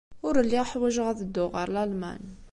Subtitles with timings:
[0.27, 2.23] Ur lliɣ ḥwajeɣ ad dduɣ ɣer Lalman.